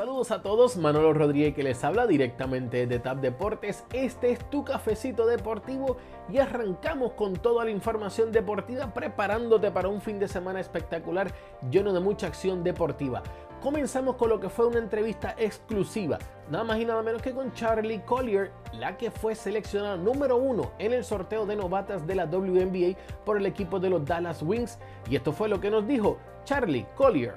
Saludos 0.00 0.30
a 0.30 0.40
todos, 0.40 0.78
Manolo 0.78 1.12
Rodríguez 1.12 1.54
que 1.54 1.62
les 1.62 1.84
habla 1.84 2.06
directamente 2.06 2.86
de 2.86 2.98
TAP 3.00 3.18
Deportes. 3.18 3.84
Este 3.92 4.30
es 4.30 4.38
tu 4.48 4.64
cafecito 4.64 5.26
deportivo 5.26 5.98
y 6.32 6.38
arrancamos 6.38 7.12
con 7.12 7.34
toda 7.34 7.66
la 7.66 7.70
información 7.70 8.32
deportiva 8.32 8.94
preparándote 8.94 9.70
para 9.70 9.88
un 9.88 10.00
fin 10.00 10.18
de 10.18 10.26
semana 10.26 10.58
espectacular 10.58 11.30
lleno 11.70 11.92
de 11.92 12.00
mucha 12.00 12.28
acción 12.28 12.64
deportiva. 12.64 13.22
Comenzamos 13.62 14.16
con 14.16 14.30
lo 14.30 14.40
que 14.40 14.48
fue 14.48 14.66
una 14.66 14.78
entrevista 14.78 15.34
exclusiva, 15.36 16.18
nada 16.50 16.64
más 16.64 16.78
y 16.78 16.86
nada 16.86 17.02
menos 17.02 17.20
que 17.20 17.34
con 17.34 17.52
Charlie 17.52 18.00
Collier, 18.06 18.50
la 18.72 18.96
que 18.96 19.10
fue 19.10 19.34
seleccionada 19.34 19.98
número 19.98 20.38
uno 20.38 20.70
en 20.78 20.94
el 20.94 21.04
sorteo 21.04 21.44
de 21.44 21.56
novatas 21.56 22.06
de 22.06 22.14
la 22.14 22.24
WNBA 22.24 22.96
por 23.26 23.36
el 23.36 23.44
equipo 23.44 23.78
de 23.78 23.90
los 23.90 24.06
Dallas 24.06 24.42
Wings. 24.42 24.78
Y 25.10 25.16
esto 25.16 25.34
fue 25.34 25.46
lo 25.50 25.60
que 25.60 25.70
nos 25.70 25.86
dijo 25.86 26.16
Charlie 26.44 26.86
Collier. 26.96 27.34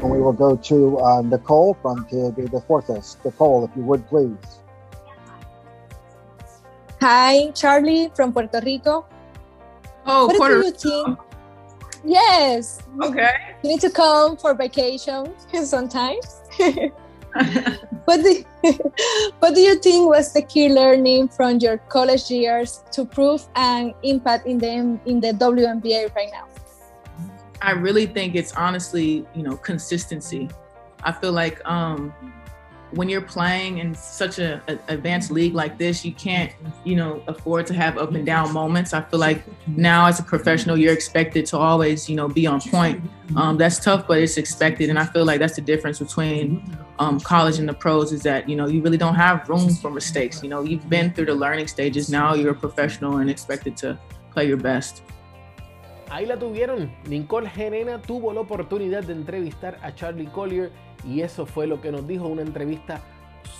And 0.00 0.10
we 0.10 0.18
will 0.18 0.32
go 0.32 0.56
to 0.56 0.98
uh, 1.00 1.20
Nicole 1.20 1.76
from 1.82 2.06
the 2.08 2.32
Deportes. 2.50 3.18
Nicole, 3.22 3.66
if 3.66 3.76
you 3.76 3.82
would 3.82 4.02
please. 4.08 4.62
Hi, 7.02 7.50
Charlie 7.52 8.10
from 8.14 8.32
Puerto 8.32 8.60
Rico. 8.62 9.04
Oh, 10.06 10.26
what 10.26 10.36
Puerto 10.38 10.62
do 10.62 10.66
you 10.66 10.72
think? 10.72 11.29
Yes. 12.04 12.80
Okay. 13.02 13.30
You 13.62 13.70
need 13.70 13.80
to 13.80 13.90
come 13.90 14.36
for 14.36 14.54
vacation 14.54 15.32
sometimes. 15.64 16.40
what 18.04 18.22
do 18.22 18.44
what 19.38 19.54
do 19.54 19.60
you 19.60 19.76
think 19.76 20.08
was 20.08 20.32
the 20.32 20.42
key 20.42 20.68
learning 20.68 21.28
from 21.28 21.58
your 21.58 21.78
college 21.88 22.30
years 22.30 22.82
to 22.92 23.04
prove 23.04 23.46
an 23.54 23.94
impact 24.02 24.46
in 24.46 24.58
the 24.58 24.98
in 25.06 25.20
the 25.20 25.32
WNBA 25.32 26.14
right 26.14 26.30
now? 26.32 26.48
I 27.62 27.72
really 27.72 28.06
think 28.06 28.34
it's 28.34 28.52
honestly, 28.54 29.26
you 29.34 29.42
know, 29.42 29.56
consistency. 29.56 30.48
I 31.04 31.12
feel 31.12 31.32
like 31.32 31.60
um, 31.68 32.12
when 32.92 33.08
you're 33.08 33.22
playing 33.22 33.78
in 33.78 33.94
such 33.94 34.38
a, 34.38 34.60
a, 34.68 34.78
advanced 34.88 35.30
league 35.30 35.54
like 35.54 35.78
this, 35.78 36.04
you 36.04 36.12
can't, 36.12 36.52
you 36.84 36.96
know, 36.96 37.22
afford 37.28 37.66
to 37.68 37.74
have 37.74 37.98
up 37.98 38.12
and 38.12 38.26
down 38.26 38.52
moments. 38.52 38.92
I 38.92 39.02
feel 39.02 39.20
like 39.20 39.42
now 39.68 40.06
as 40.06 40.18
a 40.18 40.22
professional, 40.22 40.76
you're 40.76 40.92
expected 40.92 41.46
to 41.46 41.58
always, 41.58 42.08
you 42.08 42.16
know, 42.16 42.28
be 42.28 42.46
on 42.46 42.60
point. 42.60 43.02
Um, 43.36 43.56
that's 43.56 43.78
tough, 43.78 44.08
but 44.08 44.18
it's 44.18 44.36
expected, 44.36 44.90
and 44.90 44.98
I 44.98 45.06
feel 45.06 45.24
like 45.24 45.38
that's 45.38 45.54
the 45.54 45.62
difference 45.62 46.00
between 46.00 46.76
um, 46.98 47.20
college 47.20 47.58
and 47.58 47.68
the 47.68 47.72
pros 47.72 48.12
is 48.12 48.22
that 48.22 48.48
you 48.48 48.56
know 48.56 48.66
you 48.66 48.82
really 48.82 48.98
don't 48.98 49.14
have 49.14 49.48
room 49.48 49.70
for 49.70 49.90
mistakes. 49.90 50.42
You 50.42 50.48
know, 50.48 50.62
you've 50.62 50.88
been 50.88 51.12
through 51.12 51.26
the 51.26 51.34
learning 51.34 51.68
stages. 51.68 52.10
Now 52.10 52.34
you're 52.34 52.52
a 52.52 52.54
professional 52.54 53.18
and 53.18 53.30
expected 53.30 53.76
to 53.78 53.98
play 54.32 54.48
your 54.48 54.56
best. 54.56 55.02
Ahí 56.10 56.26
la 56.26 56.36
tuvieron. 56.36 56.90
Nicole 57.08 57.48
Genena 57.48 58.02
tuvo 58.02 58.32
la 58.32 58.40
oportunidad 58.40 59.04
de 59.04 59.12
entrevistar 59.12 59.78
a 59.80 59.94
Charlie 59.94 60.26
Collier 60.26 60.72
y 61.04 61.22
eso 61.22 61.46
fue 61.46 61.66
lo 61.66 61.80
que 61.80 61.92
nos 61.92 62.06
dijo 62.06 62.26
una 62.26 62.42
entrevista 62.42 63.00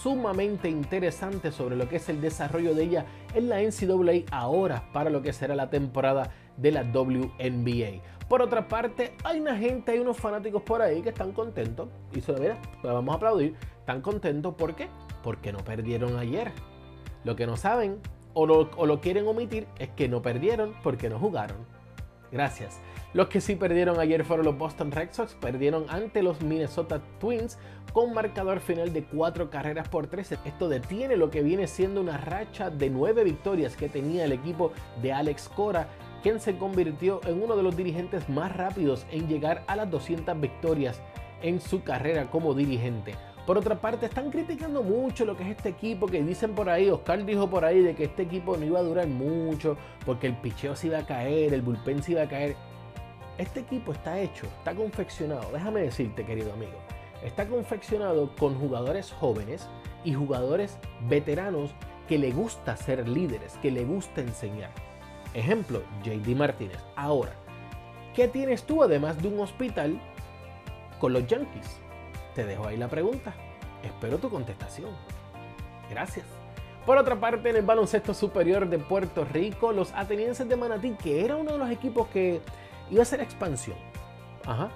sumamente 0.03 0.69
interesante 0.69 1.53
sobre 1.53 1.77
lo 1.77 1.89
que 1.89 1.97
es 1.97 2.09
el 2.09 2.21
desarrollo 2.21 2.75
de 2.75 2.85
ella 2.85 3.07
en 3.35 3.49
la 3.49 3.61
NCAA 3.61 4.25
ahora 4.31 4.85
para 4.93 5.11
lo 5.11 5.23
que 5.23 5.33
será 5.33 5.55
la 5.55 5.71
temporada 5.71 6.31
de 6.57 6.73
la 6.73 6.83
WNBA. 6.83 8.03
Por 8.29 8.43
otra 8.43 8.69
parte, 8.69 9.15
hay 9.25 9.41
una 9.41 9.57
gente, 9.57 9.93
hay 9.93 9.99
unos 9.99 10.17
fanáticos 10.17 10.63
por 10.63 10.83
ahí 10.83 11.03
que 11.03 11.09
están 11.09 11.33
contentos 11.33 11.89
y 12.15 12.21
se 12.21 12.33
mira, 12.35 12.59
lo 12.83 12.95
vamos 12.95 13.15
a 13.15 13.17
aplaudir, 13.17 13.57
están 13.79 14.03
contentos 14.03 14.55
¿por 14.55 14.77
qué? 14.77 14.89
Porque 15.23 15.53
no 15.53 15.59
perdieron 15.59 16.17
ayer. 16.17 16.53
Lo 17.25 17.37
que 17.37 17.47
no 17.47 17.57
saben 17.57 17.99
o 18.33 18.47
lo, 18.47 18.71
o 18.77 18.87
lo 18.87 19.01
quieren 19.01 19.27
omitir 19.27 19.67
es 19.79 19.89
que 19.91 20.09
no 20.09 20.23
perdieron 20.23 20.75
porque 20.83 21.11
no 21.11 21.19
jugaron. 21.19 21.57
Gracias. 22.33 22.81
Los 23.13 23.29
que 23.29 23.41
sí 23.41 23.57
perdieron 23.57 23.99
ayer 23.99 24.25
fueron 24.25 24.47
los 24.47 24.57
Boston 24.57 24.93
Red 24.93 25.09
Sox, 25.13 25.35
perdieron 25.35 25.87
ante 25.89 26.23
los 26.23 26.41
Minnesota 26.43 27.01
Twins 27.19 27.59
con 27.93 28.15
marcador 28.15 28.61
final 28.61 28.93
de 28.93 29.03
4 29.03 29.51
carreras 29.51 29.89
por 29.89 30.07
13. 30.07 30.39
Esto 30.45 30.69
detiene 30.69 31.17
lo 31.17 31.31
que 31.31 31.43
viene 31.43 31.67
siendo 31.67 32.01
una 32.01 32.19
racha 32.19 32.71
de 32.71 32.89
9 32.89 33.25
victorias 33.25 33.77
que 33.77 33.89
tenía 33.89 34.25
el 34.25 34.33
equipo 34.33 34.73
de 35.03 35.13
Alex 35.13 35.49
Cora, 35.49 35.89
quien 36.23 36.39
se 36.39 36.57
convirtió 36.57 37.21
en 37.27 37.43
uno 37.43 37.57
de 37.57 37.65
los 37.65 37.77
dirigentes 37.77 38.29
más 38.29 38.55
rápidos 38.57 39.05
en 39.11 39.27
llegar 39.27 39.65
a 39.67 39.75
las 39.75 39.91
200 39.91 40.41
victorias 40.41 41.03
en 41.43 41.61
su 41.61 41.83
carrera 41.83 42.31
como 42.31 42.55
dirigente. 42.55 43.15
Por 43.47 43.59
otra 43.59 43.81
parte, 43.81 44.07
están 44.07 44.31
criticando 44.31 44.83
mucho 44.83 45.25
lo 45.25 45.37
que 45.37 45.43
es 45.45 45.51
este 45.51 45.71
equipo, 45.71 46.07
que 46.07 46.23
dicen 46.23 46.55
por 46.55 46.69
ahí, 46.69 46.91
Oscar 46.91 47.25
dijo 47.25 47.49
por 47.49 47.65
ahí 47.65 47.81
de 47.83 47.95
que 47.95 48.05
este 48.05 48.23
equipo 48.23 48.57
no 48.57 48.65
iba 48.65 48.79
a 48.79 48.83
durar 48.83 49.07
mucho, 49.07 49.77
porque 50.05 50.27
el 50.27 50.37
picheo 50.37 50.77
se 50.77 50.89
iba 50.89 50.99
a 50.99 51.07
caer, 51.07 51.55
el 51.55 51.63
bullpen 51.63 52.03
se 52.03 52.13
iba 52.13 52.23
a 52.23 52.29
caer. 52.29 52.55
Este 53.39 53.61
equipo 53.61 53.93
está 53.93 54.21
hecho, 54.21 54.47
está 54.59 54.75
confeccionado, 54.75 55.51
déjame 55.53 55.81
decirte 55.81 56.25
querido 56.25 56.53
amigo, 56.53 56.79
está 57.25 57.47
confeccionado 57.49 58.31
con 58.37 58.55
jugadores 58.59 59.11
jóvenes 59.13 59.67
y 60.05 60.13
jugadores 60.13 60.79
veteranos 61.09 61.75
que 62.07 62.19
le 62.19 62.33
gusta 62.33 62.77
ser 62.77 63.09
líderes, 63.09 63.57
que 63.63 63.71
le 63.71 63.85
gusta 63.85 64.21
enseñar. 64.21 64.71
Ejemplo, 65.33 65.83
JD 66.03 66.37
Martínez. 66.37 66.79
Ahora, 66.97 67.33
¿qué 68.15 68.29
tienes 68.29 68.65
tú 68.65 68.83
además 68.83 69.21
de 69.23 69.29
un 69.29 69.41
hospital 69.41 70.01
con 70.99 71.13
los 71.13 71.27
Yankees? 71.27 71.81
Te 72.35 72.45
dejo 72.45 72.67
ahí 72.67 72.77
la 72.77 72.89
pregunta. 72.89 73.35
Espero 73.83 74.19
tu 74.19 74.31
contestación. 74.31 74.91
Gracias. 75.91 76.27
Por 76.87 76.97
otra 76.97 77.21
parte, 77.21 77.51
en 77.51 77.57
el 77.57 77.63
baloncesto 77.63 78.15
superior 78.15 78.69
de 78.69 78.79
Puerto 78.79 79.25
Rico, 79.25 79.73
los 79.73 79.93
atenienses 79.93 80.49
de 80.49 80.57
Manatí, 80.57 80.93
que 80.93 81.25
era 81.25 81.37
uno 81.37 81.53
de 81.53 81.59
los 81.59 81.71
equipos 81.71 82.09
que 82.09 82.41
iba 82.91 83.03
a 83.03 83.05
ser 83.05 83.21
expansión. 83.21 83.77
Ajá. 84.47 84.71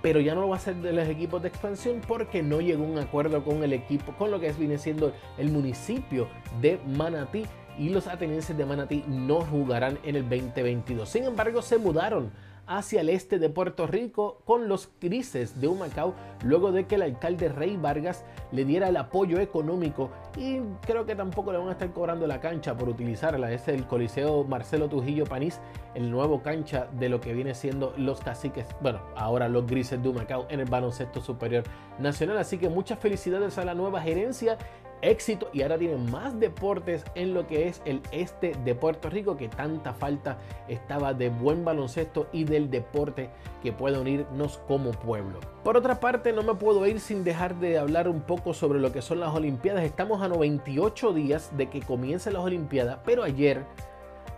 Pero 0.00 0.20
ya 0.20 0.34
no 0.34 0.42
lo 0.42 0.48
va 0.48 0.56
a 0.56 0.60
ser 0.60 0.76
de 0.76 0.92
los 0.92 1.08
equipos 1.08 1.42
de 1.42 1.48
expansión 1.48 2.00
porque 2.06 2.42
no 2.42 2.60
llegó 2.60 2.84
a 2.84 2.88
un 2.88 2.98
acuerdo 2.98 3.42
con 3.42 3.62
el 3.62 3.72
equipo, 3.72 4.12
con 4.12 4.30
lo 4.30 4.40
que 4.40 4.52
viene 4.52 4.78
siendo 4.78 5.12
el 5.38 5.50
municipio 5.50 6.28
de 6.60 6.78
Manatí. 6.86 7.46
Y 7.78 7.88
los 7.88 8.06
atenienses 8.06 8.56
de 8.56 8.64
Manatí 8.64 9.04
no 9.08 9.40
jugarán 9.40 9.98
en 10.04 10.16
el 10.16 10.28
2022. 10.28 11.08
Sin 11.08 11.24
embargo, 11.24 11.60
se 11.60 11.78
mudaron 11.78 12.30
hacia 12.66 13.00
el 13.00 13.08
este 13.08 13.38
de 13.38 13.50
Puerto 13.50 13.86
Rico 13.86 14.40
con 14.44 14.68
los 14.68 14.88
crises 14.98 15.60
de 15.60 15.68
Humacao 15.68 16.14
luego 16.42 16.72
de 16.72 16.86
que 16.86 16.96
el 16.96 17.02
alcalde 17.02 17.48
Rey 17.48 17.76
Vargas 17.76 18.24
le 18.52 18.64
diera 18.64 18.88
el 18.88 18.96
apoyo 18.96 19.40
económico 19.40 20.10
y 20.36 20.58
creo 20.82 21.06
que 21.06 21.14
tampoco 21.14 21.52
le 21.52 21.58
van 21.58 21.68
a 21.68 21.72
estar 21.72 21.92
cobrando 21.92 22.26
la 22.26 22.40
cancha 22.40 22.76
por 22.76 22.88
utilizarla. 22.88 23.52
Es 23.52 23.68
el 23.68 23.86
Coliseo 23.86 24.44
Marcelo 24.44 24.88
Trujillo 24.88 25.24
Panís, 25.24 25.60
el 25.94 26.10
nuevo 26.10 26.42
cancha 26.42 26.88
de 26.98 27.08
lo 27.08 27.20
que 27.20 27.32
viene 27.32 27.54
siendo 27.54 27.94
los 27.96 28.20
caciques, 28.20 28.66
bueno, 28.80 29.00
ahora 29.16 29.48
los 29.48 29.66
grises 29.66 30.02
de 30.02 30.08
Humacao 30.08 30.46
en 30.50 30.60
el 30.60 30.68
baloncesto 30.68 31.20
superior 31.20 31.64
nacional. 31.98 32.38
Así 32.38 32.58
que 32.58 32.68
muchas 32.68 32.98
felicidades 32.98 33.58
a 33.58 33.64
la 33.64 33.74
nueva 33.74 34.00
gerencia 34.00 34.58
éxito 35.04 35.48
y 35.52 35.62
ahora 35.62 35.78
tiene 35.78 35.96
más 35.96 36.38
deportes 36.40 37.04
en 37.14 37.34
lo 37.34 37.46
que 37.46 37.68
es 37.68 37.82
el 37.84 38.00
este 38.10 38.52
de 38.64 38.74
Puerto 38.74 39.10
Rico 39.10 39.36
que 39.36 39.48
tanta 39.48 39.92
falta 39.92 40.38
estaba 40.68 41.14
de 41.14 41.28
buen 41.28 41.64
baloncesto 41.64 42.26
y 42.32 42.44
del 42.44 42.70
deporte 42.70 43.30
que 43.62 43.72
puede 43.72 43.98
unirnos 43.98 44.58
como 44.66 44.92
pueblo. 44.92 45.40
Por 45.62 45.76
otra 45.76 46.00
parte, 46.00 46.32
no 46.32 46.42
me 46.42 46.54
puedo 46.54 46.86
ir 46.86 47.00
sin 47.00 47.24
dejar 47.24 47.56
de 47.56 47.78
hablar 47.78 48.08
un 48.08 48.22
poco 48.22 48.54
sobre 48.54 48.80
lo 48.80 48.92
que 48.92 49.02
son 49.02 49.20
las 49.20 49.34
Olimpiadas. 49.34 49.84
Estamos 49.84 50.22
a 50.22 50.28
98 50.28 51.12
días 51.12 51.56
de 51.56 51.68
que 51.68 51.80
comiencen 51.80 52.34
las 52.34 52.42
Olimpiadas, 52.42 52.98
pero 53.04 53.22
ayer 53.22 53.64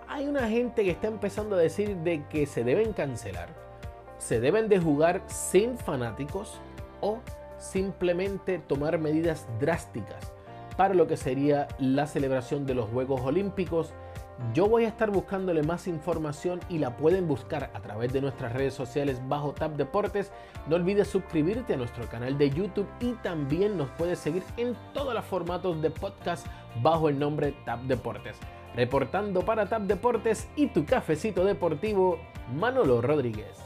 hay 0.09 0.27
una 0.27 0.49
gente 0.49 0.85
que 0.85 0.91
está 0.91 1.09
empezando 1.09 1.57
a 1.57 1.59
decir 1.59 1.97
de 1.99 2.25
que 2.29 2.47
se 2.47 2.65
deben 2.65 2.93
cancelar, 2.93 3.49
se 4.19 4.41
deben 4.41 4.69
de 4.69 4.79
jugar 4.79 5.23
sin 5.27 5.79
fanáticos 5.79 6.61
o 7.01 7.19
simplemente 7.59 8.59
tomar 8.59 8.99
medidas 8.99 9.47
drásticas 9.59 10.33
para 10.77 10.95
lo 10.95 11.07
que 11.07 11.17
sería 11.17 11.69
la 11.79 12.07
celebración 12.07 12.67
de 12.67 12.75
los 12.75 12.89
Juegos 12.91 13.21
Olímpicos. 13.23 13.93
Yo 14.53 14.69
voy 14.69 14.85
a 14.85 14.89
estar 14.89 15.11
buscándole 15.11 15.63
más 15.63 15.89
información 15.89 16.61
y 16.69 16.79
la 16.79 16.97
pueden 16.97 17.27
buscar 17.27 17.71
a 17.73 17.81
través 17.81 18.13
de 18.13 18.21
nuestras 18.21 18.53
redes 18.53 18.75
sociales 18.75 19.21
bajo 19.29 19.53
Tap 19.53 19.77
Deportes. 19.77 20.31
No 20.69 20.77
olvides 20.77 21.09
suscribirte 21.09 21.73
a 21.73 21.79
nuestro 21.79 22.07
canal 22.07 22.37
de 22.37 22.51
YouTube 22.51 22.89
y 23.01 23.13
también 23.15 23.79
nos 23.79 23.89
puedes 23.91 24.19
seguir 24.19 24.43
en 24.59 24.77
todos 24.93 25.15
los 25.15 25.25
formatos 25.25 25.81
de 25.81 25.91
podcast 25.91 26.47
bajo 26.83 27.09
el 27.09 27.19
nombre 27.19 27.55
Tap 27.65 27.81
Deportes. 27.83 28.37
Reportando 28.75 29.43
para 29.43 29.67
Tap 29.67 29.83
Deportes 29.83 30.49
y 30.55 30.67
tu 30.67 30.85
cafecito 30.85 31.45
deportivo, 31.45 32.19
Manolo 32.55 33.01
Rodríguez. 33.01 33.66